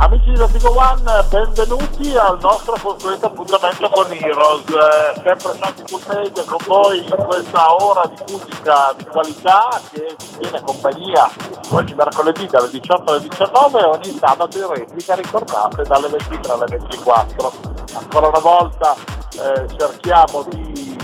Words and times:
Amici 0.00 0.30
di 0.30 0.36
Vertigo 0.36 0.76
One, 0.78 1.24
benvenuti 1.28 2.16
al 2.16 2.38
nostro 2.40 2.76
consueto 2.80 3.26
appuntamento 3.26 3.88
con 3.88 4.06
Heroes. 4.12 4.62
Eh, 4.68 5.20
sempre 5.24 5.54
stati 5.54 5.82
contenti 5.90 6.44
con 6.44 6.58
voi 6.66 6.98
in 6.98 7.16
questa 7.26 7.74
ora 7.74 8.02
di 8.06 8.32
musica 8.32 8.94
di 8.96 9.04
qualità 9.06 9.68
che 9.90 10.14
ci 10.16 10.38
tiene 10.38 10.60
compagnia 10.62 11.28
oggi 11.70 11.94
mercoledì 11.94 12.46
dalle 12.46 12.70
18 12.70 13.10
alle 13.10 13.28
19 13.28 13.80
e 13.80 13.84
ogni 13.84 14.18
sabato 14.20 14.56
in 14.58 14.68
replica 14.72 15.16
ricordate 15.16 15.82
dalle 15.82 16.08
23 16.08 16.52
alle 16.52 16.66
24. 16.68 17.52
Ancora 17.94 18.28
una 18.28 18.38
volta 18.38 18.94
eh, 18.94 19.66
cerchiamo 19.76 20.44
di 20.44 20.96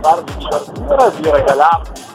farvi 0.00 0.36
divertire, 0.36 1.20
di 1.20 1.30
regalarvi 1.30 2.09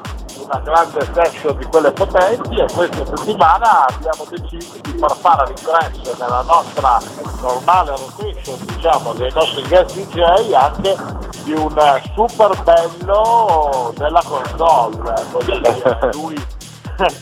una 0.45 0.59
grande 0.59 1.07
session 1.13 1.57
di 1.57 1.65
quelle 1.65 1.91
potenti 1.91 2.59
e 2.59 2.65
questa 2.71 3.05
settimana 3.05 3.87
abbiamo 3.87 4.25
deciso 4.29 4.77
di 4.81 4.97
far 4.97 5.15
fare 5.15 5.45
l'ingresso 5.47 6.15
nella 6.19 6.43
nostra 6.43 6.99
normale 7.41 7.91
rotation 7.91 8.57
diciamo 8.65 9.13
dei 9.13 9.31
nostri 9.33 9.67
guest 9.67 9.95
DJ 9.95 10.53
anche 10.53 10.95
di 11.43 11.53
un 11.53 12.01
super 12.13 12.63
bello 12.63 13.91
della 13.97 14.21
console 14.23 15.13
lui 16.13 16.47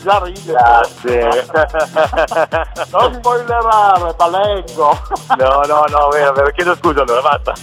già 0.02 0.22
ride 0.22 0.52
Grazie. 0.52 1.46
non 2.92 3.14
spoilerare 3.14 4.14
ma 4.16 4.28
leggo 4.28 4.96
No, 5.36 5.62
no, 5.66 5.84
no, 5.88 6.08
vero, 6.10 6.32
vero. 6.32 6.50
Chiedo 6.50 6.76
scusa 6.76 7.02
allora, 7.02 7.40
basta. 7.42 7.54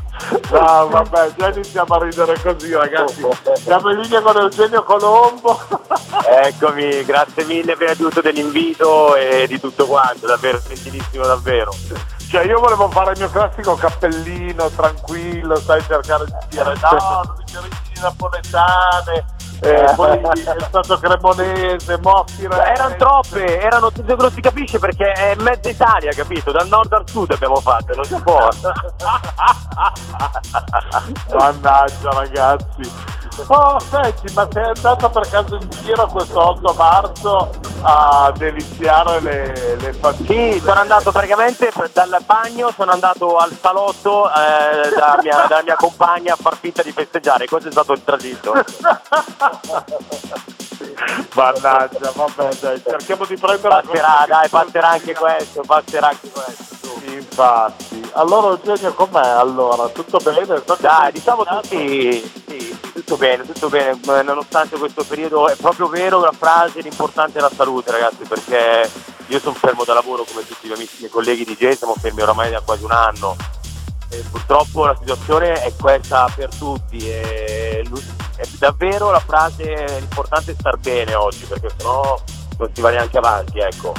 No, 0.50 0.88
vabbè, 0.88 1.32
già 1.36 1.48
iniziamo 1.48 1.94
a 1.94 2.04
ridere 2.04 2.40
così, 2.40 2.72
ragazzi. 2.72 3.26
Siamo 3.54 3.90
in 3.90 4.00
linea 4.00 4.20
con 4.20 4.36
Eugenio 4.36 4.82
Colombo. 4.84 5.60
Eccomi, 6.42 7.04
grazie 7.04 7.44
mille 7.44 7.74
prima 7.74 7.92
di 7.92 8.02
tutto 8.02 8.20
dell'invito 8.20 9.16
e 9.16 9.46
di 9.48 9.58
tutto 9.58 9.86
quanto, 9.86 10.26
davvero 10.26 10.60
gentilissimo, 10.66 11.24
davvero. 11.24 11.74
Cioè, 12.30 12.44
io 12.44 12.60
volevo 12.60 12.88
fare 12.90 13.12
il 13.12 13.18
mio 13.18 13.30
classico 13.30 13.74
cappellino 13.74 14.70
tranquillo, 14.70 15.56
sai, 15.56 15.82
cercare 15.82 16.24
di 16.26 16.32
dire 16.50 16.74
no, 16.80 17.22
non 17.52 17.64
mi 17.64 18.00
napoletane, 18.00 19.24
eh, 19.60 19.92
poi 19.94 20.18
è 20.22 20.64
stato 20.66 20.98
cremonese, 20.98 21.98
Mossi, 22.02 22.44
Erano 22.44 22.96
troppe, 22.96 23.60
erano, 23.60 23.90
non 24.06 24.30
si 24.30 24.40
capisce 24.40 24.78
perché 24.78 25.12
è 25.12 25.34
mezza 25.36 25.68
Italia, 25.68 26.12
capito? 26.12 26.50
Dal 26.50 26.66
nord 26.68 26.92
al 26.92 27.08
sud 27.08 27.30
abbiamo 27.32 27.56
fatto, 27.56 27.94
non 27.94 28.04
si 28.04 28.20
può. 28.22 28.48
Mannaggia 31.36 32.10
ragazzi. 32.10 33.18
Oh, 33.46 33.78
senti, 33.80 34.32
ma 34.34 34.48
sei 34.50 34.64
andato 34.64 35.10
per 35.10 35.28
caso 35.28 35.56
in 35.56 35.68
giro 35.82 36.06
questo 36.06 36.40
8 36.40 36.74
marzo 36.74 37.50
a 37.82 38.32
deliziare 38.36 39.20
le, 39.20 39.76
le 39.76 39.92
famiglie? 39.92 40.52
Sì, 40.52 40.60
sono 40.60 40.80
andato 40.80 41.10
praticamente 41.10 41.72
dal 41.92 42.22
bagno, 42.24 42.70
sono 42.76 42.92
andato 42.92 43.36
al 43.36 43.56
salotto 43.60 44.28
eh, 44.28 44.90
dalla, 44.96 45.18
mia, 45.22 45.46
dalla 45.48 45.62
mia 45.62 45.76
compagna 45.76 46.34
a 46.34 46.36
far 46.36 46.56
finta 46.56 46.82
di 46.82 46.92
festeggiare, 46.92 47.46
questo 47.46 47.68
è 47.68 47.72
stato 47.72 47.92
il 47.92 48.04
tragitto. 48.04 48.52
Mannaggia, 51.34 52.12
vabbè 52.14 52.48
dai, 52.60 52.82
cerchiamo 52.82 53.24
di 53.24 53.36
prendere 53.36 53.68
Passerà, 53.82 54.24
dai, 54.26 54.48
passerà 54.48 54.88
anche 54.90 55.14
questo, 55.14 55.62
passerà 55.66 56.08
anche 56.08 56.30
questo. 56.30 56.78
Infatti. 57.04 58.10
Allora 58.12 58.48
Eugenio 58.48 58.92
com'è 58.92 59.26
allora? 59.26 59.88
Tutto 59.88 60.18
bene? 60.18 60.62
Dai, 60.78 61.12
diciamo 61.12 61.44
tutti, 61.44 62.39
tutto 63.00 63.16
bene, 63.16 63.44
tutto 63.44 63.68
bene, 63.68 63.98
nonostante 64.22 64.78
questo 64.78 65.04
periodo 65.04 65.48
è 65.48 65.56
proprio 65.56 65.88
vero 65.88 66.20
la 66.20 66.32
frase, 66.32 66.82
l'importante 66.82 67.38
è 67.38 67.40
la 67.40 67.50
salute 67.54 67.90
ragazzi, 67.90 68.24
perché 68.28 68.90
io 69.26 69.38
sono 69.38 69.54
fermo 69.54 69.84
da 69.84 69.94
lavoro 69.94 70.24
come 70.24 70.46
tutti 70.46 70.66
i 70.66 70.68
miei 70.68 70.78
amici, 70.78 70.96
miei 70.98 71.10
colleghi 71.10 71.44
di 71.44 71.54
G, 71.54 71.70
siamo 71.72 71.94
fermi 71.98 72.20
oramai 72.20 72.50
da 72.50 72.60
quasi 72.60 72.84
un 72.84 72.92
anno 72.92 73.36
e 74.10 74.22
purtroppo 74.30 74.84
la 74.84 74.96
situazione 74.98 75.62
è 75.62 75.72
questa 75.78 76.30
per 76.34 76.54
tutti 76.54 76.98
e 77.08 77.84
è 78.36 78.46
davvero 78.58 79.10
la 79.10 79.20
frase, 79.20 79.86
l'importante 79.98 80.52
è 80.52 80.54
star 80.58 80.76
bene 80.78 81.14
oggi, 81.14 81.44
perché 81.44 81.70
sennò 81.76 82.20
non 82.58 82.70
si 82.74 82.80
va 82.82 82.90
neanche 82.90 83.16
avanti, 83.16 83.58
ecco. 83.60 83.94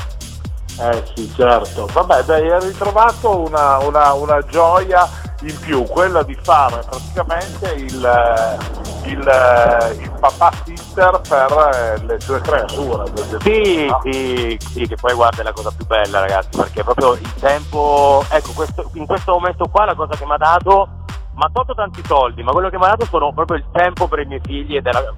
Eh 0.82 1.04
sì, 1.16 1.32
certo. 1.36 1.86
Vabbè, 1.92 2.24
dai, 2.24 2.50
hai 2.52 2.60
ritrovato 2.60 3.40
una, 3.40 3.78
una- 3.86 4.14
una 4.14 4.40
gioia 4.42 5.08
in 5.42 5.60
più, 5.60 5.84
quella 5.86 6.24
di 6.24 6.36
fare 6.42 6.82
praticamente 6.88 7.72
il, 7.74 8.04
eh, 8.04 9.10
il, 9.10 9.28
eh, 9.28 9.92
il 10.02 10.12
papà 10.20 10.52
sitter 10.66 11.22
per 11.28 11.72
eh, 12.00 12.06
le 12.06 12.18
tue 12.18 12.42
creature. 12.42 13.04
Sì, 13.42 13.92
sì, 14.04 14.58
sì, 14.60 14.88
che 14.88 14.96
poi 14.96 15.14
guarda 15.14 15.42
è 15.42 15.44
la 15.44 15.52
cosa 15.54 15.72
più 15.76 15.86
bella 15.86 16.20
ragazzi, 16.20 16.50
perché 16.58 16.84
proprio 16.84 17.14
il 17.14 17.34
tempo, 17.36 18.24
ecco, 18.30 18.52
questo- 18.54 18.90
in 18.94 19.06
questo 19.06 19.34
momento 19.34 19.66
qua 19.72 19.86
la 19.86 19.96
cosa 19.96 20.16
che 20.16 20.26
mi 20.26 20.34
ha 20.34 20.38
dato, 20.38 20.88
mi 21.34 21.44
ha 21.44 21.50
tolto 21.54 21.74
tanti 21.76 22.02
soldi, 22.06 22.42
ma 22.44 22.52
quello 22.52 22.70
che 22.70 22.78
mi 22.78 22.86
ha 22.86 22.90
dato 22.90 23.06
sono 23.06 23.32
proprio 23.34 23.58
il 23.58 23.66
tempo 23.72 24.08
per 24.08 24.20
i 24.20 24.26
miei 24.26 24.42
figli 24.44 24.76
ed 24.78 24.86
è, 24.88 24.92
la- 24.92 25.14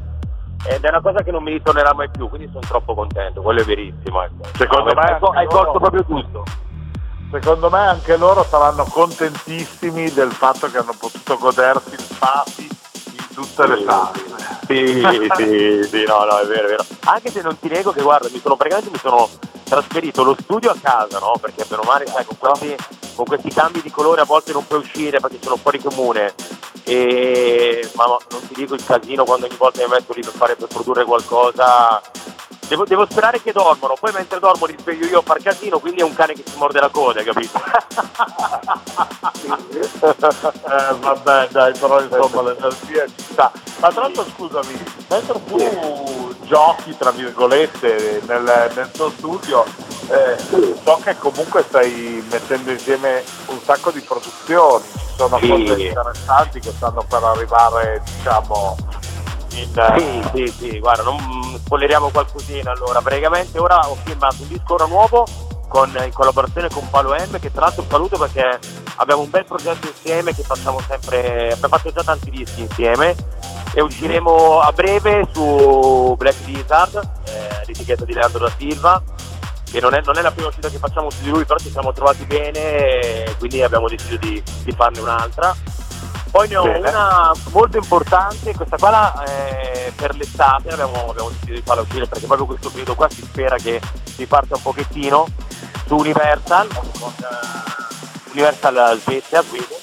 ed 0.66 0.84
è 0.84 0.90
una 0.90 1.02
cosa 1.02 1.24
che 1.24 1.32
non 1.32 1.44
mi 1.44 1.52
ritornerà 1.52 1.94
mai 1.94 2.10
più, 2.10 2.30
quindi 2.30 2.48
sono 2.48 2.62
troppo 2.62 2.94
contento, 2.94 3.42
quello 3.42 3.62
è 3.62 3.64
verissimo. 3.64 4.24
Ecco. 4.24 4.48
Secondo 4.56 4.94
me 4.94 5.02
hai, 5.02 5.14
hai 5.14 5.46
colto 5.48 5.66
loro- 5.66 5.80
proprio 5.80 6.04
tutto. 6.06 6.44
Secondo 7.32 7.70
me 7.70 7.80
anche 7.80 8.16
loro 8.16 8.44
saranno 8.44 8.84
contentissimi 8.84 10.12
del 10.12 10.32
fatto 10.32 10.70
che 10.70 10.78
hanno 10.78 10.94
potuto 10.98 11.38
godersi 11.38 11.96
il 11.96 12.00
in 12.58 12.83
tutte 13.34 13.68
le 13.68 13.84
fasi. 13.84 14.24
Sì, 14.68 15.04
sì, 15.36 15.88
sì, 15.90 16.04
no, 16.06 16.24
no, 16.24 16.38
è 16.40 16.46
vero, 16.46 16.68
è 16.68 16.70
vero. 16.70 16.86
Anche 17.06 17.32
se 17.32 17.42
non 17.42 17.60
ti 17.60 17.68
nego 17.68 17.92
che 17.92 18.02
guarda, 18.02 18.30
mi 18.32 18.40
sono 18.40 18.56
praticamente 18.56 18.92
mi 18.92 19.00
sono 19.00 19.30
trasferito 19.64 20.24
lo 20.24 20.36
studio 20.40 20.72
a 20.72 20.78
casa, 20.82 21.20
no? 21.20 21.34
Perché 21.40 21.66
per 21.66 21.80
male, 21.86 22.06
sai, 22.08 22.26
con 22.26 22.38
questi, 22.38 22.76
con 23.16 23.26
questi 23.26 23.50
cambi 23.50 23.82
di 23.82 23.92
colore 23.92 24.22
a 24.22 24.26
volte 24.26 24.54
non 24.54 24.66
puoi 24.66 24.80
uscire 24.80 25.20
perché 25.20 25.40
sono 25.42 25.58
fuori 25.58 25.82
comune. 25.82 26.34
E 26.86 27.90
ma 27.96 28.06
no, 28.06 28.20
non 28.30 28.48
ti 28.48 28.54
dico 28.56 28.74
il 28.74 28.84
casino 28.84 29.24
quando 29.24 29.46
ogni 29.46 29.56
volta 29.56 29.82
mi 29.82 29.90
metto 29.90 30.14
lì 30.14 30.22
per 30.22 30.34
fare 30.34 30.56
per 30.56 30.68
produrre 30.68 31.06
qualcosa. 31.06 32.02
Devo, 32.68 32.86
devo 32.86 33.06
sperare 33.10 33.42
che 33.42 33.52
dormono, 33.52 33.96
poi 34.00 34.12
mentre 34.14 34.40
dormo 34.40 34.66
li 34.66 34.76
sveglio 34.80 35.06
io 35.06 35.20
a 35.20 35.22
far 35.24 35.40
casino, 35.42 35.80
quindi 35.80 36.02
è 36.02 36.04
un 36.04 36.14
cane 36.14 36.34
che 36.34 36.44
si 36.46 36.58
morde 36.58 36.80
la 36.80 36.90
coda, 36.90 37.22
capito? 37.24 37.62
Eh, 40.04 40.96
vabbè, 41.00 41.48
dai, 41.52 41.74
però 41.78 42.02
insomma 42.02 42.42
l'energia 42.42 43.06
ci 43.06 43.26
sta. 43.32 43.52
Ma 43.80 43.90
tra 43.90 44.02
l'altro 44.02 44.26
scusami, 44.36 44.84
mentre 45.10 45.44
tu 45.46 46.36
giochi, 46.44 46.96
tra 46.98 47.12
virgolette, 47.12 48.22
nel, 48.28 48.72
nel 48.76 48.92
tuo 48.92 49.10
studio, 49.10 49.66
eh, 50.10 50.38
so 50.84 51.00
che 51.04 51.18
comunque 51.18 51.64
stai 51.68 52.26
mettendo 52.30 52.72
insieme 52.72 53.24
un 53.48 53.60
sacco 53.64 53.92
di 53.92 54.00
produzioni, 54.02 54.84
ci 54.94 55.00
sono 55.18 55.38
Sì. 55.40 55.48
cose 55.50 55.82
interessanti 55.82 56.60
che 56.60 56.72
stanno 56.76 57.04
per 57.08 57.24
arrivare, 57.24 58.02
diciamo, 58.16 58.76
Sì, 59.98 60.24
sì, 60.34 60.48
sì, 60.48 60.80
guarda, 60.80 61.04
non 61.04 61.18
spoileriamo 61.58 62.10
qualcosina 62.10 62.72
allora. 62.72 63.02
Praticamente 63.02 63.60
ora 63.60 63.80
ho 63.90 63.96
firmato 64.04 64.38
un 64.42 64.48
disco 64.48 64.88
nuovo 64.88 65.26
con, 65.68 65.90
in 66.04 66.12
collaborazione 66.12 66.70
con 66.70 66.90
Palo 66.90 67.14
M, 67.14 67.40
che 67.40 67.52
tra 67.52 67.62
l'altro 67.62 67.86
saluto 67.90 68.18
perché 68.18 68.60
abbiamo 68.98 69.22
un 69.22 69.30
bel 69.30 69.46
progetto 69.46 69.88
insieme 69.88 70.36
che 70.36 70.44
facciamo 70.44 70.80
sempre, 70.88 71.54
abbiamo 71.54 71.76
fatto 71.76 71.92
già 71.92 72.04
tanti 72.04 72.30
dischi 72.30 72.62
insieme 72.62 73.16
e 73.74 73.82
usciremo 73.82 74.60
a 74.60 74.72
breve 74.72 75.28
su 75.34 76.14
Black 76.18 76.46
Lizard, 76.46 76.96
eh, 77.26 77.66
l'etichetta 77.66 78.06
di 78.06 78.14
Leandro 78.14 78.46
da 78.46 78.52
Silva, 78.56 79.02
che 79.72 79.80
non 79.80 79.96
è, 79.96 80.02
non 80.06 80.16
è 80.18 80.22
la 80.22 80.30
prima 80.30 80.50
uscita 80.50 80.70
che 80.70 80.78
facciamo 80.78 81.10
su 81.10 81.24
di 81.24 81.30
lui, 81.30 81.44
però 81.46 81.58
ci 81.58 81.72
siamo 81.72 81.92
trovati 81.92 82.24
bene 82.26 82.60
e 82.60 83.36
quindi 83.40 83.64
abbiamo 83.64 83.88
deciso 83.88 84.18
di, 84.18 84.42
di 84.64 84.72
farne 84.74 85.00
un'altra. 85.00 85.56
Poi 86.34 86.48
ne 86.48 86.56
ho 86.56 86.64
Bene. 86.64 86.90
una 86.90 87.32
molto 87.52 87.78
importante, 87.78 88.56
questa 88.56 88.76
qua 88.78 88.90
la, 88.90 89.24
eh, 89.24 89.94
per 89.96 90.16
l'estate 90.16 90.70
abbiamo, 90.70 91.12
abbiamo 91.12 91.30
deciso 91.30 91.54
di 91.54 91.62
farla 91.64 91.84
uscire 91.84 92.08
perché 92.08 92.26
proprio 92.26 92.48
questo 92.48 92.70
periodo 92.70 92.96
qua 92.96 93.08
si 93.08 93.22
spera 93.22 93.56
che 93.58 93.80
si 94.04 94.26
parta 94.26 94.56
un 94.56 94.64
pochettino 94.64 95.28
su 95.86 95.96
Universal, 95.96 96.68
eh, 96.72 98.32
Universal 98.32 99.00
Svezia, 99.00 99.44
Sweden, 99.44 99.78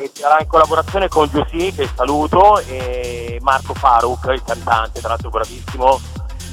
e 0.00 0.10
sarà 0.12 0.40
in 0.40 0.48
collaborazione 0.48 1.06
con 1.06 1.28
Giussi, 1.28 1.72
che 1.72 1.88
saluto, 1.94 2.58
e 2.66 3.38
Marco 3.40 3.72
Faruk, 3.72 4.24
il 4.26 4.42
cantante, 4.44 4.98
tra 4.98 5.10
l'altro 5.10 5.30
bravissimo. 5.30 6.00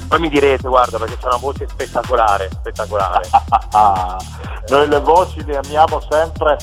Poi 0.06 0.20
mi 0.20 0.28
direte, 0.28 0.68
guarda, 0.68 0.96
perché 0.96 1.16
c'è 1.18 1.26
una 1.26 1.38
voce 1.38 1.66
spettacolare, 1.68 2.50
spettacolare. 2.52 3.28
Noi 4.68 4.86
le 4.86 5.00
voci 5.00 5.44
le 5.44 5.56
amiamo 5.56 6.00
sempre 6.08 6.56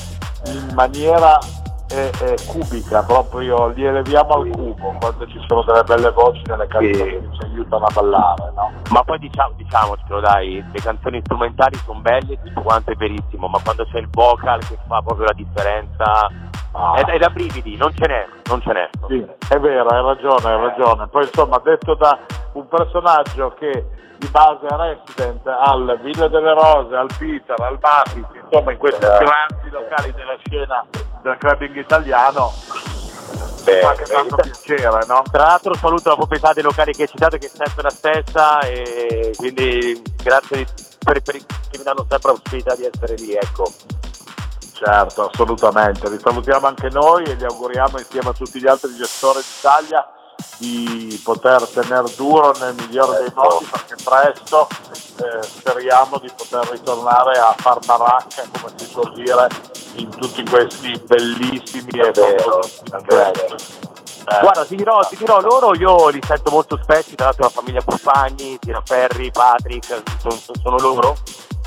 in 0.46 0.70
maniera 0.72 1.38
e, 1.88 2.10
e 2.20 2.36
cubica, 2.46 3.02
proprio 3.04 3.68
li 3.68 3.84
eleviamo 3.84 4.34
al 4.34 4.48
cubo 4.48 4.96
quando 4.98 5.26
ci 5.28 5.40
sono 5.46 5.62
delle 5.62 5.84
belle 5.84 6.10
voci 6.10 6.42
nelle 6.46 6.66
canzoni 6.66 6.94
sì. 6.94 7.02
che 7.02 7.28
ci 7.32 7.44
aiutano 7.44 7.84
a 7.84 7.92
ballare, 7.94 8.52
no? 8.54 8.72
Ma 8.90 9.02
poi 9.04 9.18
diciamo, 9.18 9.52
diciamocelo 9.56 10.20
dai, 10.20 10.64
le 10.72 10.80
canzoni 10.80 11.20
strumentali 11.24 11.76
sono 11.84 12.00
belle, 12.00 12.38
tutto 12.42 12.62
quanto 12.62 12.90
è 12.90 12.94
verissimo, 12.96 13.48
ma 13.48 13.60
quando 13.62 13.84
c'è 13.86 13.98
il 13.98 14.08
vocal 14.10 14.60
che 14.60 14.76
fa 14.86 15.00
proprio 15.02 15.26
la 15.26 15.32
differenza 15.32 16.30
ah. 16.72 16.94
è, 16.94 17.04
è, 17.04 17.18
da 17.18 17.28
brividi, 17.28 17.76
non 17.76 17.92
ce 17.94 18.06
n'è, 18.06 18.26
non 18.48 18.60
ce 18.62 18.72
n'è. 18.72 18.90
Sì, 19.06 19.26
è 19.48 19.58
vero, 19.58 19.88
hai 19.88 20.02
ragione, 20.02 20.54
hai 20.54 20.60
ragione. 20.60 21.06
Poi 21.06 21.22
insomma 21.22 21.60
detto 21.62 21.94
da 21.94 22.18
un 22.54 22.66
personaggio 22.66 23.54
che 23.58 23.86
di 24.18 24.28
base 24.28 24.66
a 24.66 24.76
Resident, 24.76 25.46
al 25.46 26.00
Villa 26.02 26.26
delle 26.28 26.52
Rose, 26.52 26.96
al 26.96 27.10
Peter, 27.18 27.60
al 27.60 27.78
Mafis, 27.80 28.26
insomma 28.42 28.72
in 28.72 28.78
questi 28.78 29.04
eh. 29.04 29.18
grandi 29.18 29.70
locali 29.70 30.12
della 30.12 30.36
scena 30.44 30.84
del 31.26 31.38
clubbing 31.38 31.76
italiano 31.76 32.52
Beh, 33.64 33.80
fa 33.80 33.88
anche 33.88 34.04
tanto 34.04 34.36
piacere, 34.36 35.04
no? 35.06 35.24
Tra 35.28 35.46
l'altro 35.46 35.74
saluto 35.74 36.10
la 36.10 36.14
proprietà 36.14 36.52
dei 36.52 36.62
locali 36.62 36.92
che 36.92 37.02
hai 37.02 37.08
citato 37.08 37.36
che 37.36 37.46
è 37.46 37.50
sempre 37.52 37.82
la 37.82 37.90
stessa 37.90 38.60
e 38.60 39.32
quindi 39.36 40.00
grazie 40.22 40.66
per, 41.04 41.20
per, 41.20 41.34
che 41.34 41.78
mi 41.78 41.82
danno 41.82 42.06
sempre 42.08 42.30
la 42.30 42.38
possibilità 42.38 42.76
di 42.76 42.84
essere 42.84 43.14
lì, 43.16 43.34
ecco. 43.34 43.72
Certo, 44.72 45.30
assolutamente. 45.30 46.08
Li 46.08 46.18
salutiamo 46.20 46.68
anche 46.68 46.90
noi 46.90 47.24
e 47.24 47.34
gli 47.34 47.44
auguriamo 47.44 47.98
insieme 47.98 48.28
a 48.28 48.32
tutti 48.32 48.60
gli 48.60 48.68
altri 48.68 48.94
gestori 48.94 49.40
d'Italia 49.40 50.06
di 50.58 51.20
poter 51.22 51.66
tenere 51.68 52.12
duro 52.16 52.54
nel 52.58 52.74
migliore 52.74 53.18
dei 53.18 53.32
modi 53.34 53.66
perché 53.70 53.96
presto 54.02 54.68
eh, 55.16 55.42
speriamo 55.42 56.18
di 56.18 56.30
poter 56.34 56.68
ritornare 56.70 57.38
a 57.38 57.54
far 57.56 57.78
baracca 57.84 58.42
come 58.58 58.72
si 58.76 58.86
suol 58.86 59.12
dire 59.14 59.48
in 59.94 60.08
tutti 60.10 60.44
questi 60.44 61.00
bellissimi 61.06 61.90
e 62.00 62.12
famosi 62.12 63.84
eh. 64.28 64.40
Guarda, 64.40 64.64
ti 64.64 64.74
dirò, 64.74 64.98
ti 65.08 65.16
dirò, 65.16 65.40
loro 65.40 65.76
io 65.76 66.08
li 66.08 66.20
sento 66.20 66.50
molto 66.50 66.76
spesso, 66.82 67.14
tra 67.14 67.26
l'altro 67.26 67.44
la 67.44 67.50
famiglia 67.50 67.80
Buffagni, 67.80 68.58
Tiraferri, 68.58 69.30
Patrick, 69.30 70.02
sono, 70.18 70.36
sono 70.60 70.78
loro 70.78 71.16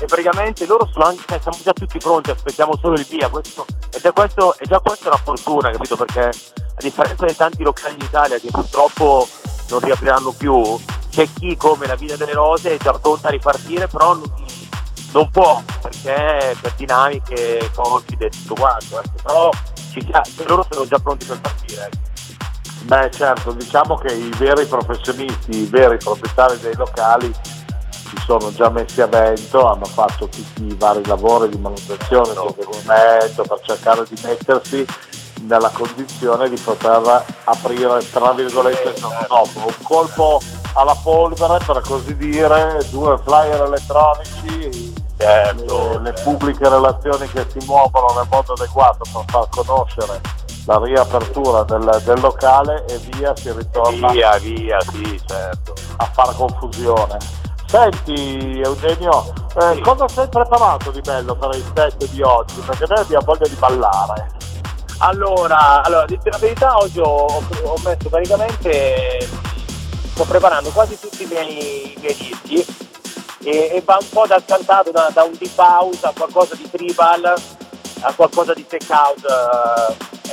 e 0.00 0.06
praticamente 0.06 0.66
loro 0.66 0.88
sono 0.90 1.04
anche, 1.04 1.22
cioè, 1.26 1.38
siamo 1.40 1.58
già 1.62 1.72
tutti 1.74 1.98
pronti, 1.98 2.30
aspettiamo 2.30 2.72
solo 2.80 2.94
il 2.94 3.06
via, 3.08 3.28
questo, 3.28 3.66
ed 3.92 4.02
è, 4.02 4.12
questo, 4.12 4.56
è 4.56 4.64
già 4.66 4.80
questa 4.80 5.08
una 5.08 5.18
fortuna, 5.18 5.70
capito? 5.70 5.96
Perché 5.96 6.20
a 6.20 6.80
differenza 6.80 7.26
di 7.26 7.36
tanti 7.36 7.62
locali 7.62 7.94
in 7.94 8.04
Italia 8.06 8.38
che 8.38 8.48
purtroppo 8.50 9.28
non 9.68 9.80
riapriranno 9.80 10.32
più, 10.32 10.78
c'è 11.10 11.28
chi 11.38 11.54
come 11.56 11.86
la 11.86 11.96
Villa 11.96 12.16
delle 12.16 12.32
Rose 12.32 12.76
è 12.76 12.78
già 12.78 12.92
pronta 12.92 13.28
a 13.28 13.30
ripartire, 13.30 13.88
però 13.88 14.14
non, 14.14 14.32
non 15.12 15.30
può, 15.30 15.62
perché 15.82 16.56
per 16.58 16.72
dinamiche, 16.76 17.70
cogite 17.74 18.26
e 18.26 18.30
tutto 18.30 18.54
quanto, 18.54 18.98
ecco. 19.00 19.22
però 19.22 19.50
ci, 19.90 20.10
loro 20.46 20.66
sono 20.70 20.86
già 20.86 20.98
pronti 20.98 21.26
per 21.26 21.40
partire. 21.40 21.84
Ecco. 21.84 22.08
Beh 22.84 23.10
certo, 23.10 23.52
diciamo 23.52 23.96
che 23.96 24.14
i 24.14 24.30
veri 24.38 24.64
professionisti, 24.64 25.58
i 25.58 25.66
veri 25.66 25.98
proprietari 25.98 26.58
dei 26.60 26.74
locali 26.76 27.30
si 28.10 28.16
sono 28.24 28.52
già 28.52 28.68
messi 28.70 29.00
a 29.00 29.06
vento, 29.06 29.66
hanno 29.66 29.84
fatto 29.84 30.26
tutti 30.26 30.64
i 30.66 30.74
vari 30.74 31.04
lavori 31.06 31.48
di 31.48 31.58
manutenzione, 31.58 32.32
di 32.32 32.38
adeguamento 32.38 33.42
per 33.42 33.60
cercare 33.62 34.04
di 34.08 34.20
mettersi 34.24 34.86
nella 35.42 35.70
condizione 35.70 36.48
di 36.48 36.58
poter 36.58 37.24
aprire 37.44 38.10
tra 38.10 38.32
virgolette 38.32 38.88
il 38.88 38.94
giorno 38.94 39.26
dopo. 39.28 39.66
Un 39.66 39.82
colpo 39.82 40.40
alla 40.74 40.96
polvere 41.00 41.58
per 41.64 41.80
così 41.82 42.16
dire, 42.16 42.84
due 42.90 43.16
flyer 43.24 43.62
elettronici, 43.62 44.92
certo. 45.16 45.90
le, 45.92 45.98
le 46.00 46.12
pubbliche 46.24 46.68
relazioni 46.68 47.28
che 47.28 47.46
si 47.48 47.64
muovono 47.64 48.12
nel 48.16 48.26
modo 48.28 48.52
adeguato 48.54 49.04
per 49.12 49.24
far 49.26 49.48
conoscere 49.50 50.20
la 50.66 50.78
riapertura 50.82 51.62
del, 51.62 52.02
del, 52.04 52.20
locale 52.20 52.84
e 52.86 52.98
via 53.12 53.34
si 53.34 53.50
ritorna 53.52 54.10
via, 54.10 54.36
via, 54.38 54.78
sì, 54.80 55.20
certo. 55.26 55.74
a 55.96 56.04
fare 56.04 56.34
confusione. 56.34 57.39
Senti 57.70 58.60
Eugenio, 58.64 59.32
eh, 59.60 59.74
sì. 59.74 59.80
cosa 59.82 60.08
sei 60.08 60.28
preparato 60.28 60.90
di 60.90 61.00
bello 61.02 61.36
per 61.36 61.54
il 61.54 61.64
set 61.72 62.04
di 62.10 62.20
oggi? 62.20 62.58
Perché 62.66 62.84
noi 62.88 62.98
abbiamo 62.98 63.24
voglia 63.24 63.46
di 63.46 63.54
ballare. 63.54 64.26
Allora, 64.98 65.80
allora 65.84 66.04
la 66.24 66.38
verità, 66.38 66.76
oggi 66.76 66.98
ho, 66.98 67.26
ho, 67.26 67.74
messo 67.84 68.08
praticamente, 68.08 69.20
sto 69.20 70.24
preparando 70.24 70.70
quasi 70.70 70.98
tutti 70.98 71.22
i 71.22 71.26
miei, 71.26 71.92
i 71.92 71.98
miei 72.00 72.16
dischi 72.42 72.88
e, 73.44 73.70
e, 73.72 73.82
va 73.84 73.98
un 74.00 74.08
po' 74.08 74.26
dal 74.26 74.44
cantato 74.44 74.90
da, 74.90 75.08
da, 75.14 75.22
un 75.22 75.36
deep 75.38 75.56
house 75.56 76.04
a 76.04 76.12
qualcosa 76.12 76.56
di 76.56 76.68
tribal 76.68 77.34
a 78.00 78.12
qualcosa 78.14 78.54
di 78.54 78.66
tech 78.66 78.88
house. 78.88 79.26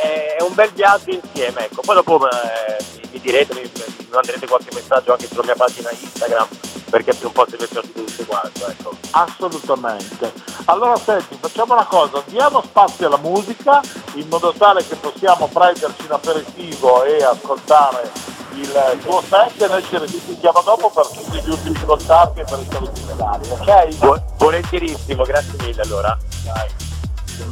Eh, 0.01 0.35
è 0.35 0.41
un 0.41 0.53
bel 0.53 0.71
viaggio 0.71 1.11
insieme, 1.11 1.65
ecco. 1.65 1.81
Poi 1.81 1.95
dopo 1.95 2.29
eh, 2.29 2.77
mi, 3.11 3.19
direte, 3.19 3.53
mi, 3.53 3.61
mi 3.61 4.07
manderete 4.11 4.47
qualche 4.47 4.73
messaggio 4.73 5.11
anche 5.11 5.27
sulla 5.27 5.43
mia 5.43 5.55
pagina 5.55 5.89
Instagram 5.91 6.47
perché 6.89 7.13
più 7.13 7.27
un 7.27 7.33
po' 7.33 7.45
si 7.47 7.57
mette 7.59 7.81
tutto 7.81 8.25
quanto, 8.25 8.67
ecco. 8.67 8.95
Assolutamente. 9.11 10.31
Allora 10.65 10.95
senti, 10.97 11.37
facciamo 11.39 11.73
una 11.73 11.85
cosa, 11.85 12.23
diamo 12.25 12.61
spazio 12.61 13.07
alla 13.07 13.17
musica 13.17 13.81
in 14.13 14.27
modo 14.27 14.53
tale 14.53 14.85
che 14.85 14.95
possiamo 14.95 15.47
prenderci 15.47 16.05
un 16.05 16.11
aperitivo 16.11 17.03
e 17.03 17.23
ascoltare 17.23 18.09
il 18.53 18.99
tuo 19.03 19.21
set 19.21 19.61
e 19.61 19.67
noi 19.67 19.83
ci 19.83 19.97
risentiamo 19.97 20.61
dopo 20.61 20.89
per 20.89 21.07
tutti 21.07 21.39
gli 21.41 21.49
ultimi 21.49 21.85
contatti 21.85 22.39
e 22.39 22.43
per 22.43 22.59
i 22.59 22.67
saluti 22.69 23.01
finali, 23.01 23.49
ok? 23.49 23.95
Bu- 23.97 24.21
volentierissimo, 24.37 25.23
grazie 25.23 25.53
mille 25.59 25.81
allora. 25.81 26.17
Dai. 26.43 26.86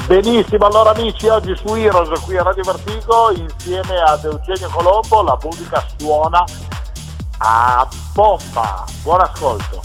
Benissimo, 0.07 0.65
allora 0.65 0.91
amici, 0.91 1.27
oggi 1.27 1.55
su 1.55 1.75
Heroes 1.75 2.19
qui 2.21 2.37
a 2.37 2.43
Radio 2.43 2.63
Vertigo 2.63 3.31
insieme 3.31 4.01
ad 4.01 4.23
Eugenio 4.23 4.69
Colombo 4.69 5.21
la 5.21 5.37
musica 5.43 5.85
suona 5.97 6.43
a 7.37 7.87
bomba. 8.13 8.83
Buon 9.03 9.21
ascolto. 9.21 9.81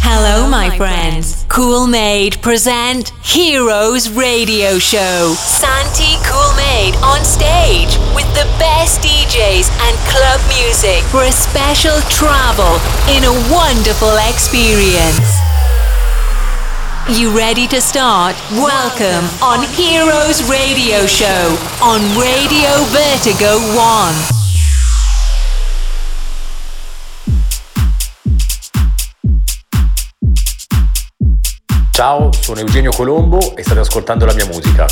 Hello, 0.00 0.46
my 0.46 0.70
friends. 0.76 1.44
Cool 1.48 1.88
Made 1.88 2.38
present 2.40 3.12
Heroes 3.22 4.08
Radio 4.10 4.78
Show. 4.78 5.34
Santi 5.34 6.18
Cool 6.22 6.54
Made 6.54 6.94
on 7.02 7.24
stage 7.24 7.98
with 8.14 8.30
the 8.34 8.46
best 8.58 9.00
DJs 9.00 9.70
and 9.80 9.96
club 10.06 10.40
music 10.46 11.02
for 11.10 11.24
a 11.24 11.32
special 11.32 11.98
travel 12.10 12.78
in 13.08 13.24
a 13.24 13.32
wonderful 13.50 14.14
experience. 14.28 15.53
You 17.06 17.36
ready 17.36 17.66
to 17.66 17.82
start? 17.82 18.34
Welcome 18.52 19.28
on 19.42 19.62
Heroes 19.74 20.42
Radio 20.48 21.06
Show 21.06 21.54
on 21.82 22.00
Radio 22.18 22.82
Vertigo 22.92 23.58
1. 23.58 24.32
Ciao, 31.92 32.32
sono 32.32 32.60
Eugenio 32.60 32.90
Colombo 32.92 33.54
e 33.54 33.62
state 33.62 33.80
ascoltando 33.80 34.24
la 34.24 34.32
mia 34.32 34.46
musica. 34.46 34.86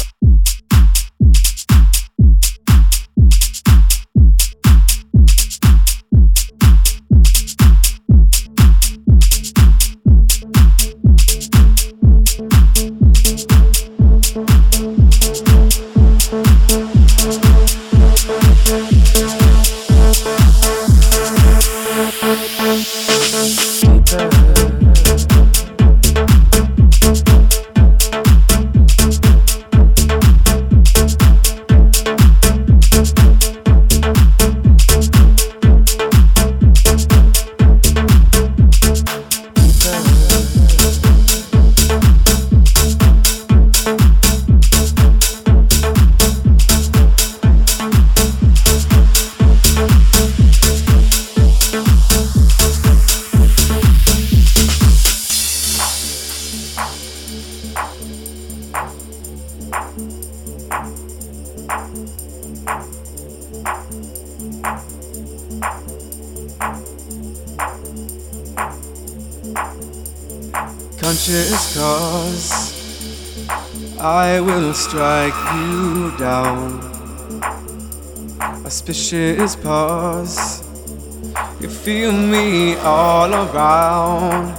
I 74.23 74.39
will 74.39 74.73
strike 74.73 75.41
you 75.57 76.17
down. 76.17 76.81
Auspicious 78.65 79.57
pause. 79.57 80.63
You 81.61 81.69
feel 81.69 82.13
me 82.13 82.77
all 82.77 83.35
around. 83.35 84.55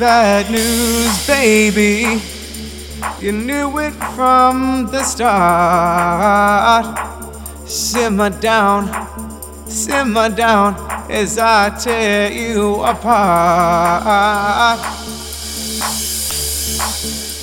Bad 0.00 0.50
news, 0.50 1.26
baby. 1.28 2.20
You 3.20 3.30
knew 3.30 3.78
it 3.78 3.94
from 4.16 4.88
the 4.90 5.04
start. 5.04 6.86
Simmer 7.68 8.30
down, 8.30 8.90
simmer 9.68 10.28
down 10.28 10.74
as 11.08 11.38
I 11.38 11.70
tear 11.78 12.32
you 12.32 12.82
apart. 12.82 14.80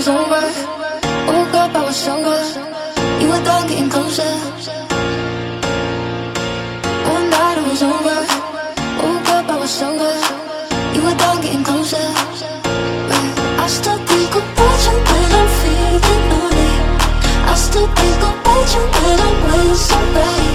was 0.00 0.08
over. 0.08 0.44
Woke 1.28 1.54
up, 1.62 1.74
I 1.74 1.84
was 1.84 1.96
sober. 1.96 2.40
You 3.20 3.28
were 3.28 3.44
done 3.44 3.68
getting 3.68 3.90
closer. 3.90 4.32
One 7.12 7.26
night 7.28 7.58
it 7.60 7.66
was 7.68 7.82
over. 7.82 8.18
Woke 9.02 9.28
up, 9.36 9.46
I 9.54 9.56
was 9.60 9.70
sober. 9.80 10.14
You 10.94 11.02
were 11.06 11.18
done 11.22 11.42
getting 11.42 11.64
closer. 11.64 12.06
I 13.62 13.66
still 13.68 14.00
think 14.10 14.32
about 14.40 14.78
you 14.86 14.96
when 15.10 15.30
I'm 15.40 15.48
feeling 15.60 16.24
lonely. 16.32 16.72
I 17.52 17.54
still 17.66 17.88
think 17.98 18.20
about 18.30 18.68
you 18.74 18.82
when 19.02 19.20
I'm 19.28 19.68
with 19.68 19.78
somebody. 19.90 20.49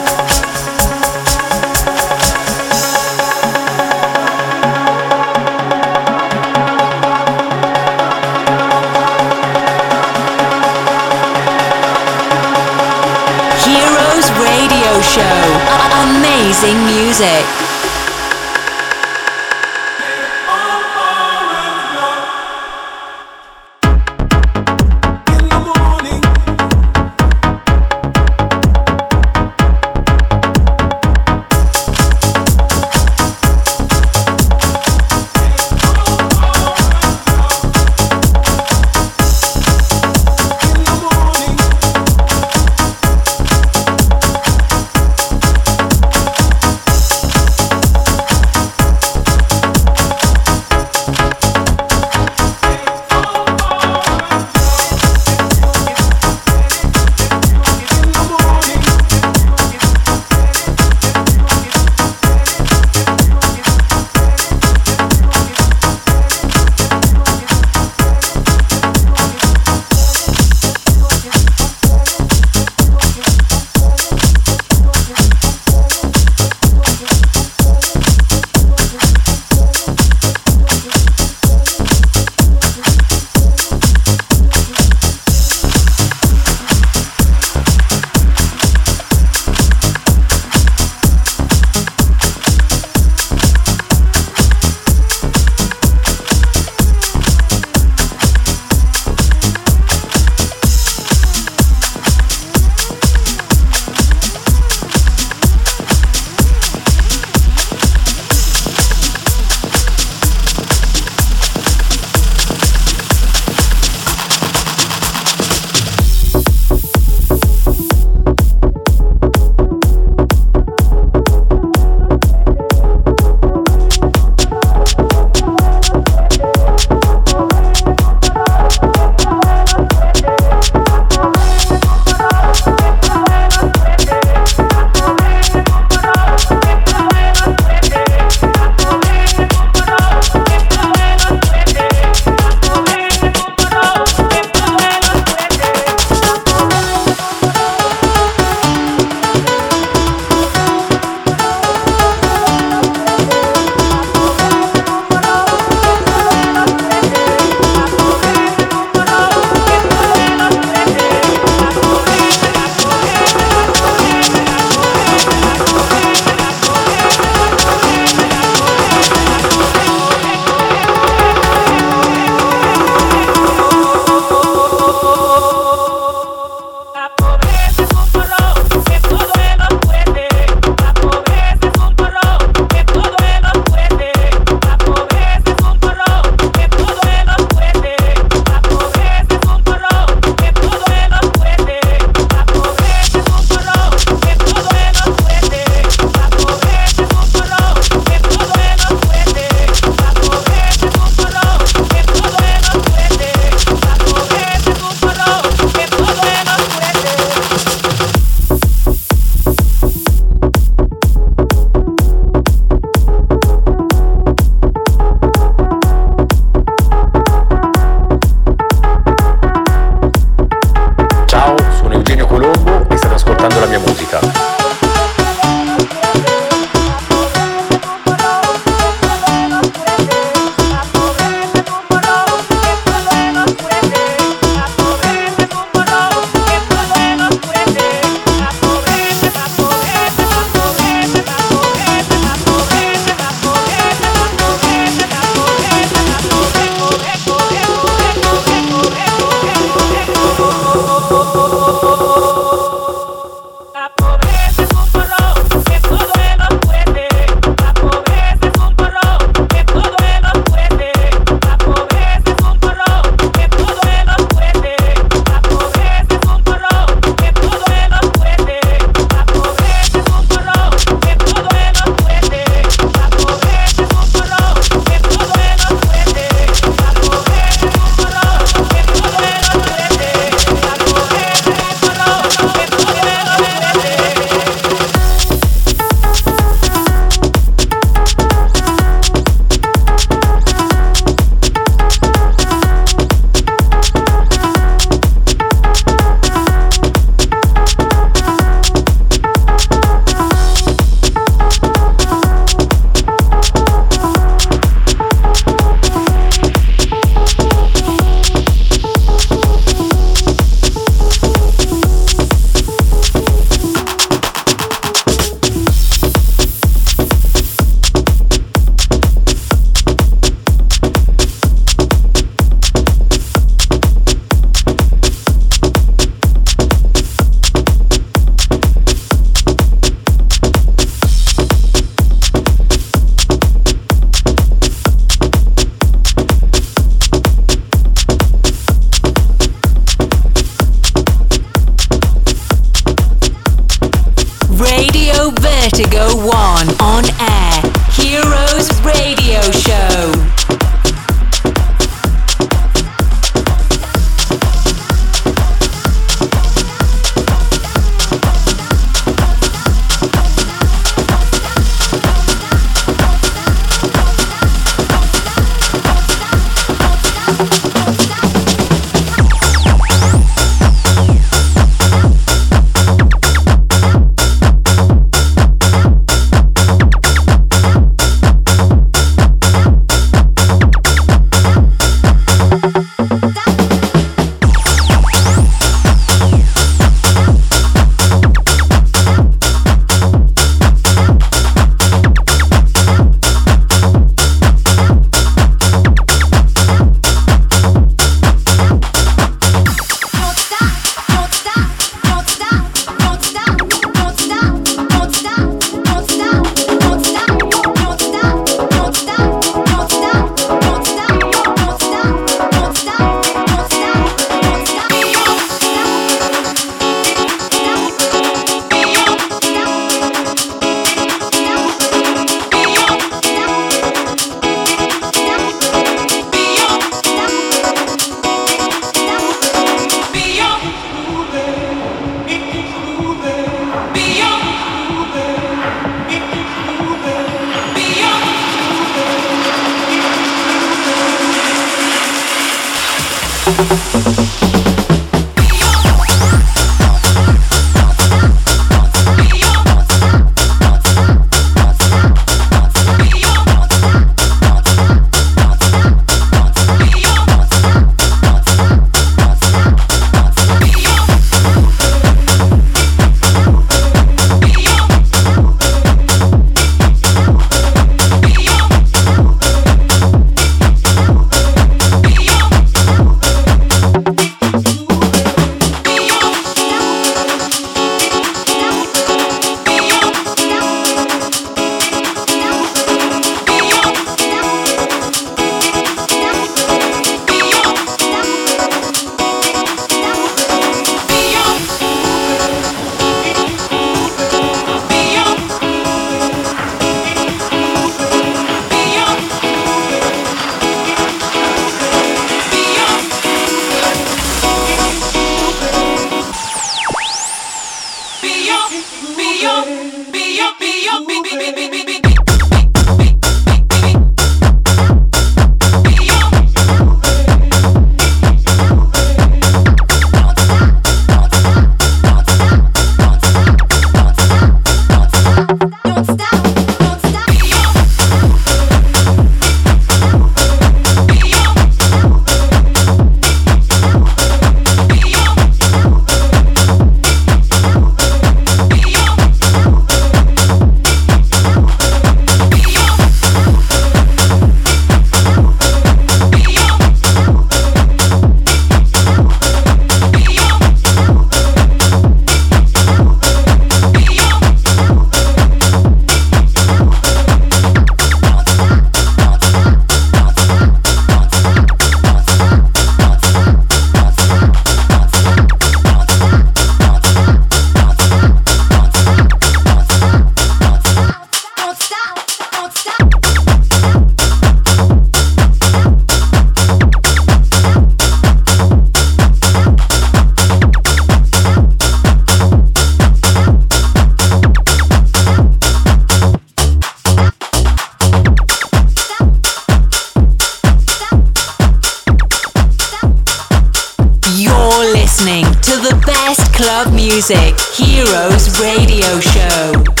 Heroes 597.73 598.59
Radio 598.59 599.19
Show. 599.21 600.00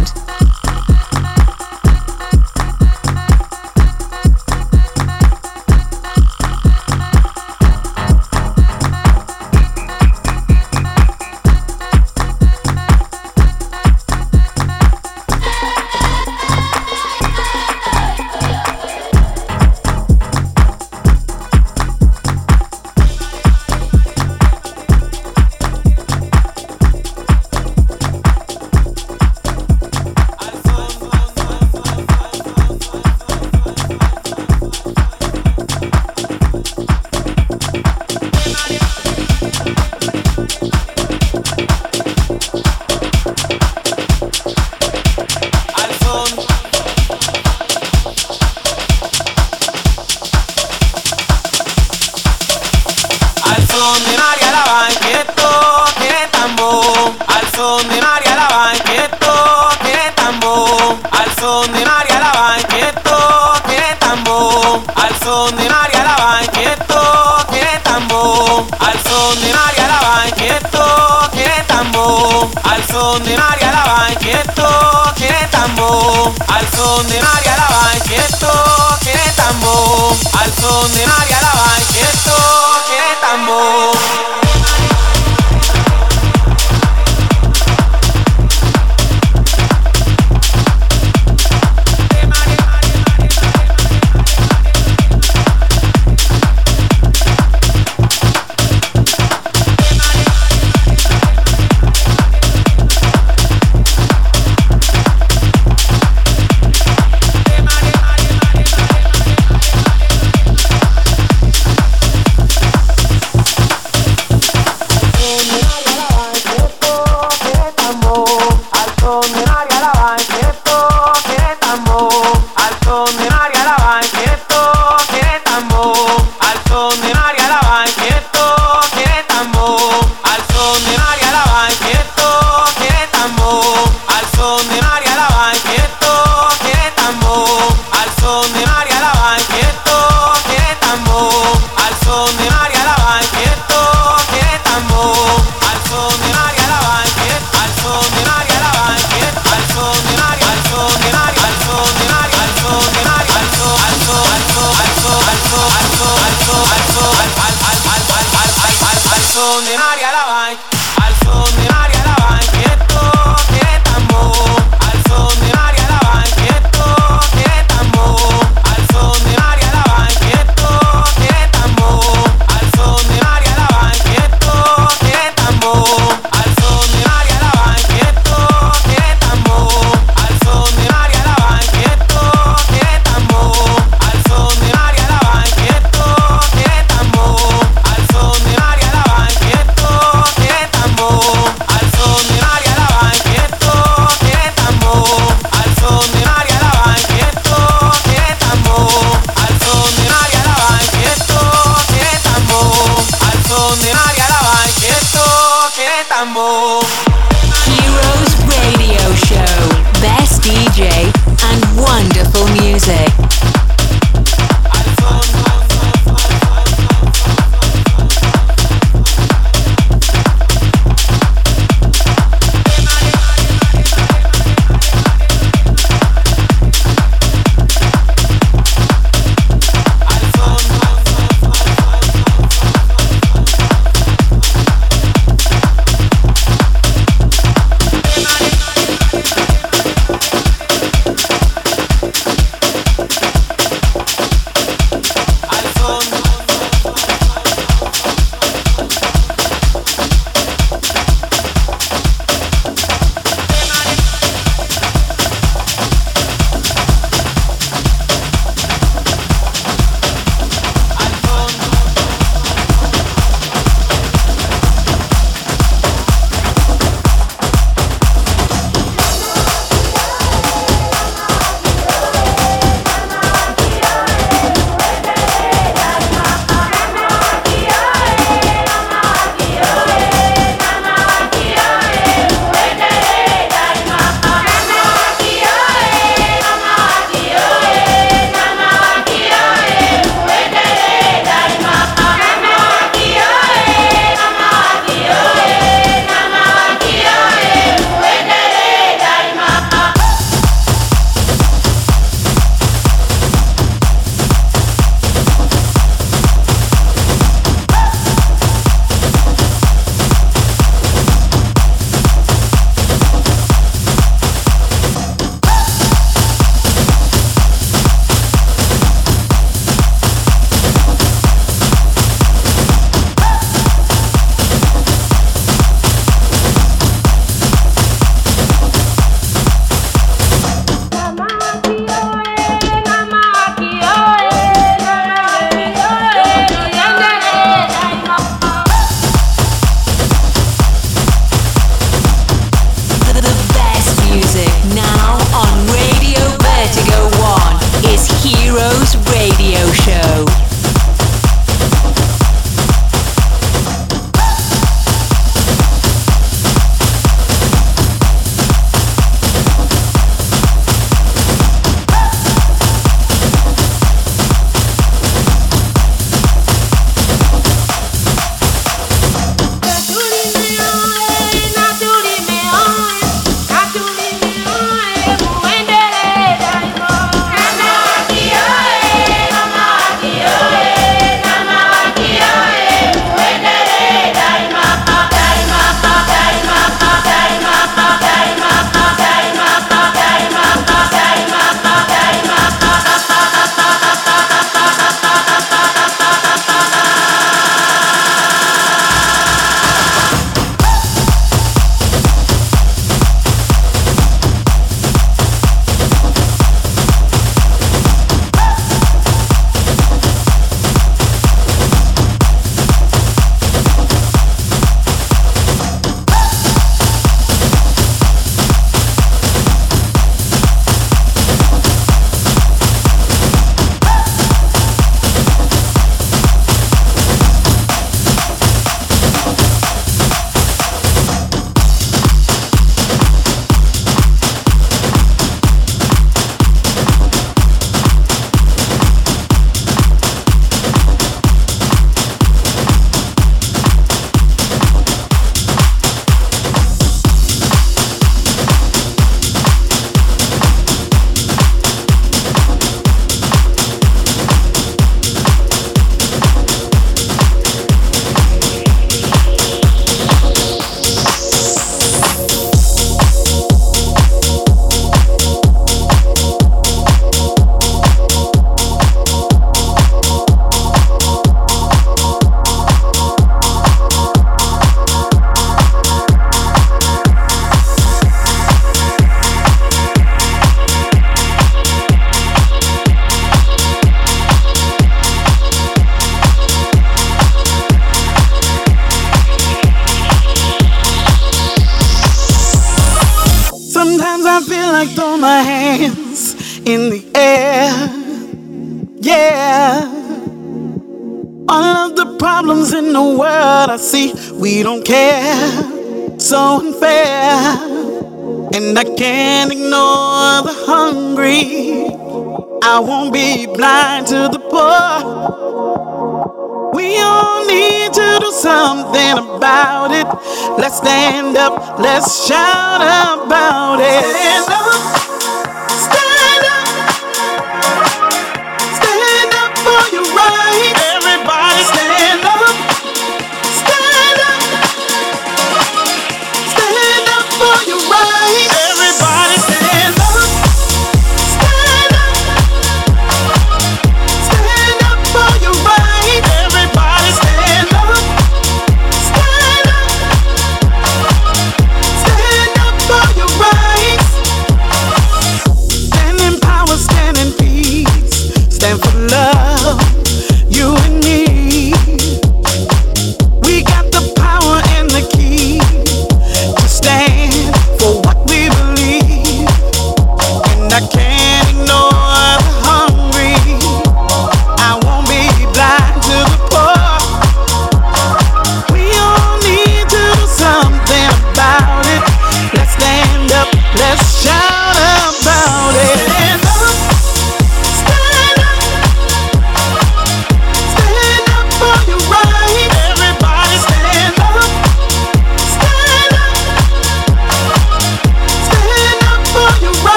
Let's 521.81 522.20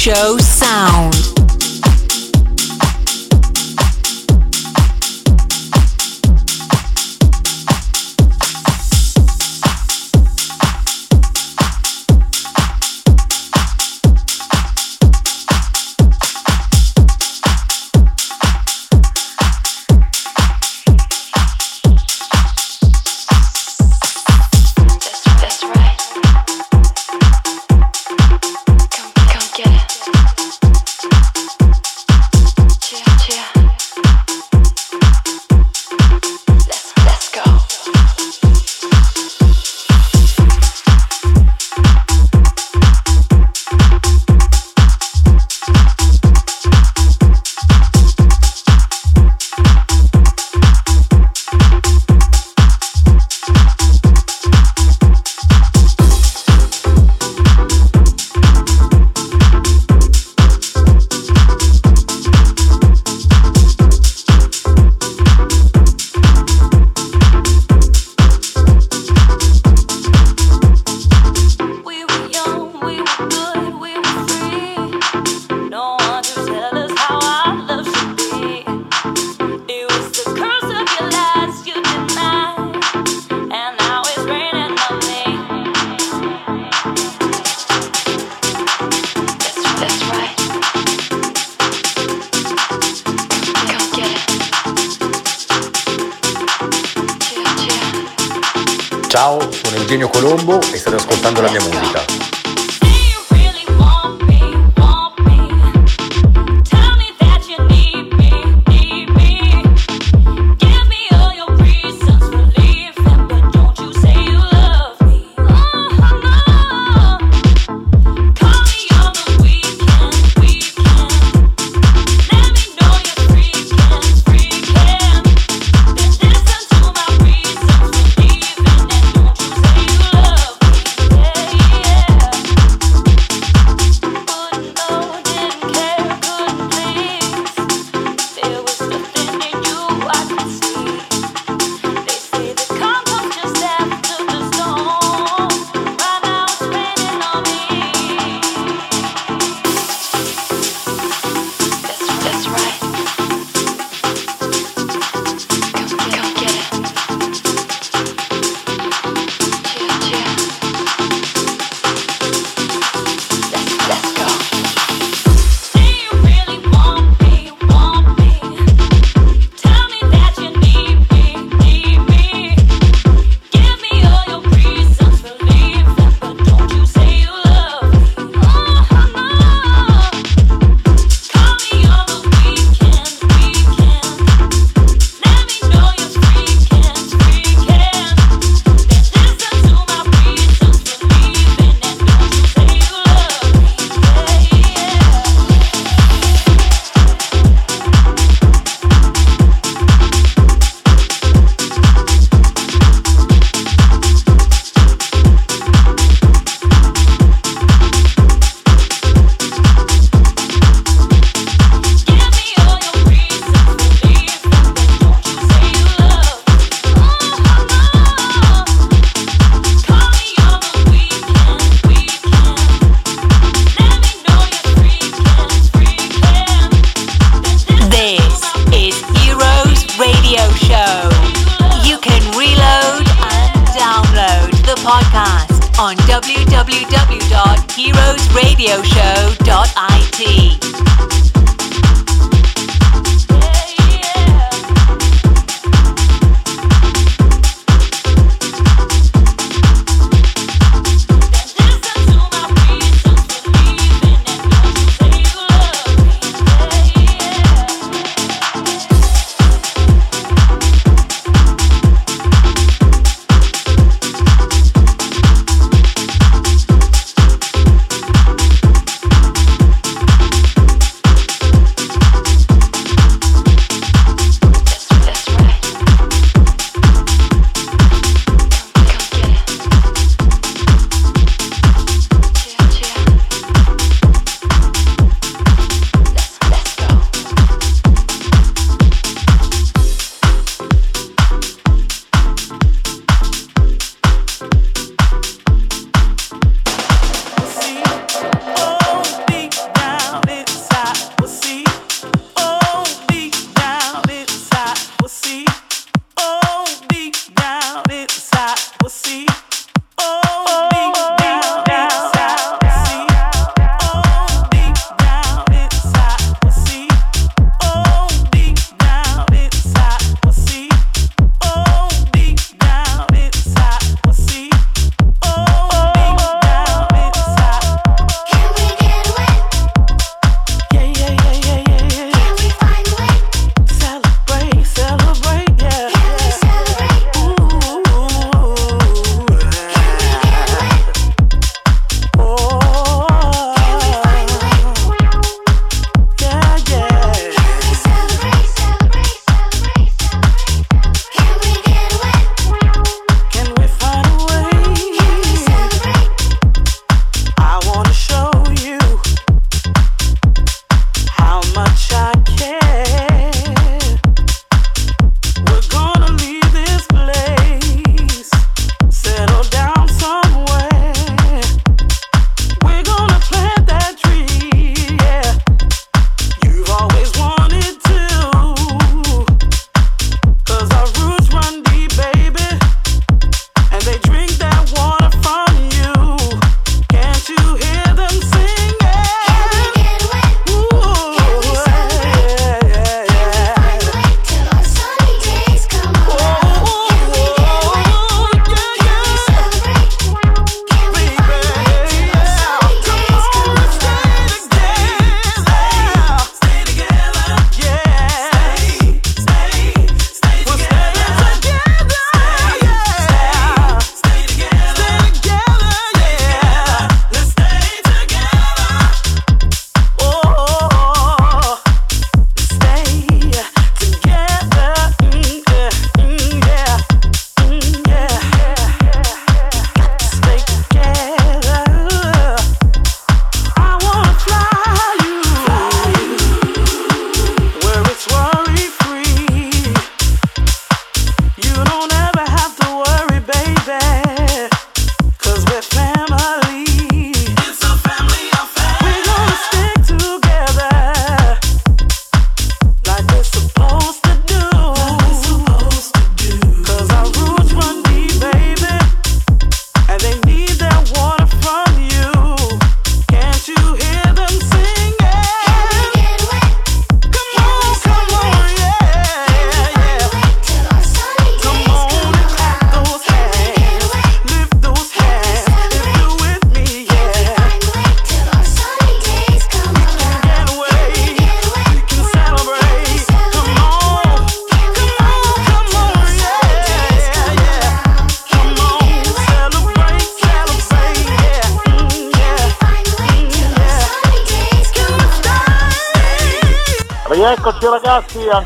show 0.00 0.39
Ciao, 99.10 99.40
sono 99.50 99.74
Eugenio 99.74 100.08
Colombo 100.08 100.60
e 100.72 100.76
state 100.76 100.94
ascoltando 100.94 101.40
la 101.40 101.50
mia 101.50 101.60
musica. 101.60 102.19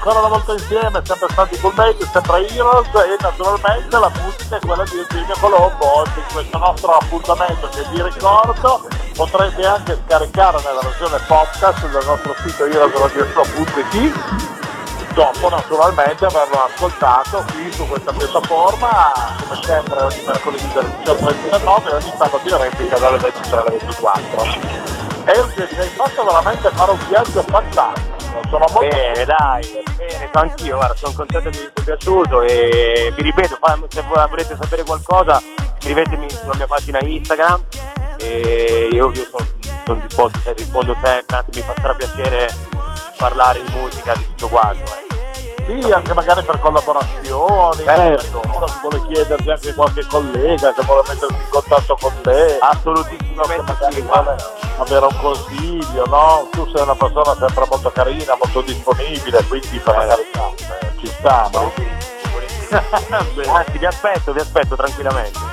Ancora 0.05 0.27
una 0.27 0.37
volta 0.37 0.53
insieme, 0.53 1.01
sempre 1.03 1.29
stati 1.31 1.57
full 1.57 1.73
mate, 1.75 2.05
sempre 2.13 2.47
Heroes 2.49 2.89
e 2.89 3.17
naturalmente 3.21 3.99
la 3.99 4.13
musica 4.21 4.57
è 4.57 4.61
quella 4.61 4.85
di 4.85 4.99
Eugenio 4.99 5.35
Colombo. 5.41 6.01
Oggi 6.01 6.21
questo 6.31 6.59
nostro 6.59 6.93
appuntamento 6.93 7.69
che 7.71 7.87
vi 7.91 8.03
ricordo 8.03 8.87
potrete 9.15 9.65
anche 9.65 9.99
scaricare 10.05 10.59
nella 10.63 10.81
versione 10.83 11.19
podcast 11.27 11.89
del 11.89 12.05
nostro 12.05 12.35
sito 12.45 12.67
heroesradio.it 12.67 14.13
dopo 15.15 15.49
naturalmente 15.49 16.27
averlo 16.27 16.65
ascoltato 16.65 17.45
qui 17.53 17.73
su 17.73 17.87
questa 17.87 18.13
piattaforma 18.13 19.13
come 19.47 19.61
sempre 19.63 20.03
ogni 20.03 20.23
mercoledì 20.27 20.71
dalle 20.75 20.91
18 20.99 21.25
alle 21.25 21.43
19 21.45 21.91
e 21.91 21.95
ogni 21.95 22.13
sabato 22.19 22.49
in 22.49 22.59
replica 22.59 22.99
dalle 22.99 23.19
23 23.19 23.57
alle 23.57 23.71
24 23.71 24.45
Eugenio 25.25 25.69
mi 25.71 25.79
hai 25.79 25.89
fatto 25.89 26.25
veramente 26.25 26.71
fare 26.71 26.91
un 26.91 26.99
viaggio 27.09 27.43
fantastico 27.43 28.14
sono 28.49 28.67
molto 28.71 28.89
bene 28.89 29.25
dai 29.25 29.83
bene 29.97 30.31
anch'io 30.33 30.77
guarda 30.77 30.95
sono 30.95 31.13
contento 31.15 31.51
di 31.51 31.57
essere 31.57 31.83
piaciuto 31.85 32.43
e 32.43 33.13
vi 33.15 33.23
ripeto 33.23 33.59
se 33.89 34.03
volete 34.09 34.57
sapere 34.61 34.83
qualcosa 34.85 35.43
scrivetemi 35.79 36.31
sulla 36.31 36.55
mia 36.57 36.67
pagina 36.67 36.99
Instagram 37.01 37.63
e 38.19 38.89
io, 38.91 39.11
io 39.13 39.27
sono, 39.31 39.47
sono 39.85 40.01
disposto, 40.01 40.41
cioè, 40.43 40.55
rispondo 40.55 40.97
sempre, 41.03 41.37
anzi 41.37 41.61
mi 41.61 41.63
fa 41.63 41.75
piacere 41.95 42.49
parlare 43.19 43.63
di 43.63 43.73
musica, 43.73 44.15
di 44.15 44.25
tutto 44.27 44.49
quanto. 44.49 44.83
Eh. 44.83 45.04
Sì, 45.67 45.91
anche 45.91 46.13
magari 46.13 46.43
per 46.43 46.61
collaborazioni, 46.61 47.85
certo. 47.85 48.43
se 48.43 48.79
vuole 48.83 49.03
chiederti 49.07 49.51
anche 49.51 49.75
qualche 49.75 50.07
collega, 50.07 50.75
se 50.75 50.83
vuole 50.83 51.03
mettersi 51.09 51.35
in 51.35 51.49
contatto 51.49 51.97
con 51.99 52.13
te. 52.23 52.59
Assolutissimamente 52.61 53.77
sì, 53.91 54.01
vuole 54.03 54.37
avere 54.79 55.07
un 55.07 55.17
consiglio, 55.21 56.05
no? 56.07 56.49
Tu 56.51 56.69
sei 56.71 56.83
una 56.83 56.95
persona 56.95 57.35
sempre 57.39 57.67
molto 57.71 57.91
carina, 57.91 58.37
molto 58.39 58.61
disponibile, 58.61 59.43
quindi 59.45 59.79
per 59.79 59.97
la 59.97 60.07
carità 60.07 60.51
eh, 60.81 60.91
ci 60.99 61.07
sta, 61.07 61.49
no? 61.53 61.73
Anzi, 63.55 63.79
vi 63.79 63.87
aspetto, 63.87 64.33
vi 64.33 64.41
aspetto 64.41 64.77
tranquillamente. 64.77 65.44